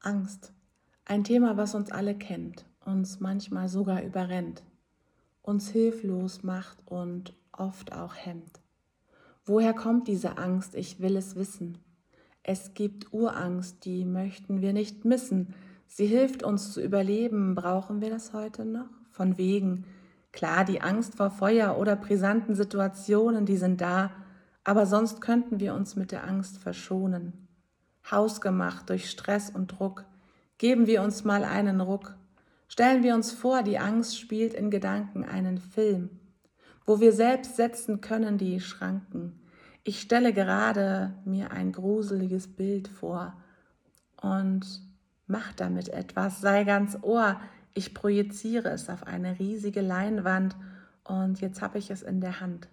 [0.00, 0.52] Angst.
[1.04, 4.62] Ein Thema, was uns alle kennt, uns manchmal sogar überrennt,
[5.42, 8.60] uns hilflos macht und oft auch hemmt.
[9.44, 10.76] Woher kommt diese Angst?
[10.76, 11.78] Ich will es wissen.
[12.44, 15.52] Es gibt Urangst, die möchten wir nicht missen.
[15.88, 17.56] Sie hilft uns zu überleben.
[17.56, 18.90] Brauchen wir das heute noch?
[19.10, 19.84] Von wegen.
[20.30, 24.12] Klar, die Angst vor Feuer oder brisanten Situationen, die sind da,
[24.62, 27.47] aber sonst könnten wir uns mit der Angst verschonen
[28.10, 30.04] hausgemacht durch Stress und Druck.
[30.58, 32.16] Geben wir uns mal einen Ruck.
[32.68, 36.10] Stellen wir uns vor, die Angst spielt in Gedanken einen Film,
[36.84, 39.40] wo wir selbst setzen können die Schranken.
[39.84, 43.34] Ich stelle gerade mir ein gruseliges Bild vor
[44.20, 44.82] und
[45.26, 47.40] mach damit etwas, sei ganz Ohr.
[47.72, 50.56] Ich projiziere es auf eine riesige Leinwand
[51.04, 52.68] und jetzt habe ich es in der Hand.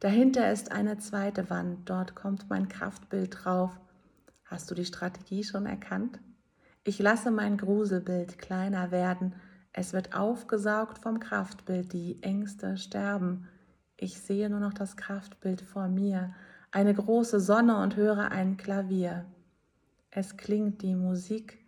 [0.00, 3.78] Dahinter ist eine zweite Wand, dort kommt mein Kraftbild drauf.
[4.46, 6.20] Hast du die Strategie schon erkannt?
[6.84, 9.34] Ich lasse mein Gruselbild kleiner werden.
[9.72, 13.48] Es wird aufgesaugt vom Kraftbild, die Ängste sterben.
[13.96, 16.32] Ich sehe nur noch das Kraftbild vor mir,
[16.70, 19.26] eine große Sonne und höre ein Klavier.
[20.10, 21.58] Es klingt die Musik,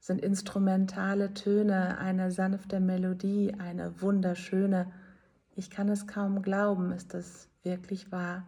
[0.00, 4.90] sind instrumentale Töne, eine sanfte Melodie, eine wunderschöne.
[5.54, 8.46] Ich kann es kaum glauben, ist es wirklich wahr.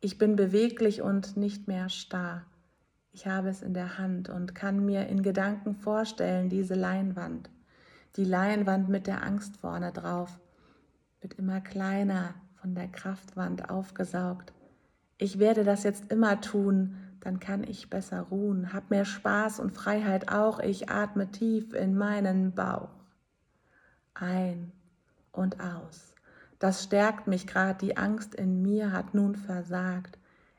[0.00, 2.46] Ich bin beweglich und nicht mehr starr.
[3.16, 7.48] Ich habe es in der Hand und kann mir in Gedanken vorstellen, diese Leinwand.
[8.16, 10.38] Die Leinwand mit der Angst vorne drauf,
[11.22, 14.52] wird immer kleiner von der Kraftwand aufgesaugt.
[15.16, 19.72] Ich werde das jetzt immer tun, dann kann ich besser ruhen, hab mehr Spaß und
[19.72, 20.60] Freiheit auch.
[20.60, 22.90] Ich atme tief in meinen Bauch.
[24.12, 24.72] Ein
[25.32, 26.12] und aus.
[26.58, 30.18] Das stärkt mich grad, die Angst in mir hat nun versagt.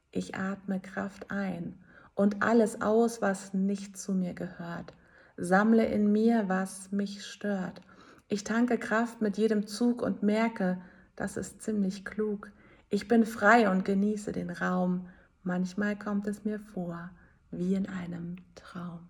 [0.09, 1.78] Ich atme Kraft ein
[2.17, 4.93] und alles aus, was nicht zu mir gehört.
[5.37, 7.81] Sammle in mir, was mich stört.
[8.27, 10.81] Ich tanke Kraft mit jedem Zug und merke,
[11.15, 12.51] das ist ziemlich klug.
[12.89, 15.07] Ich bin frei und genieße den Raum.
[15.44, 17.11] Manchmal kommt es mir vor,
[17.51, 19.07] wie in einem Traum.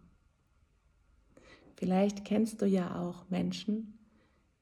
[1.77, 3.97] Vielleicht kennst du ja auch Menschen,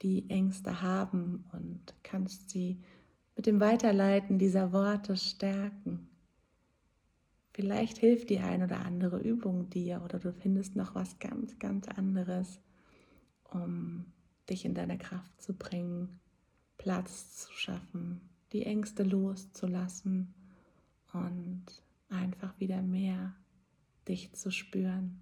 [0.03, 2.83] die Ängste haben und kannst sie
[3.35, 6.09] mit dem Weiterleiten dieser Worte stärken.
[7.55, 11.87] Vielleicht hilft die ein oder andere Übung dir oder du findest noch was ganz, ganz
[11.87, 12.59] anderes,
[13.45, 14.07] um
[14.49, 16.19] dich in deine Kraft zu bringen,
[16.77, 18.19] Platz zu schaffen,
[18.51, 20.33] die Ängste loszulassen
[21.13, 21.63] und
[22.09, 23.33] einfach wieder mehr
[24.05, 25.21] dich zu spüren.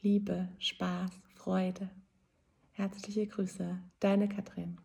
[0.00, 1.90] Liebe, Spaß, Freude.
[2.72, 4.78] Herzliche Grüße, deine Katrin.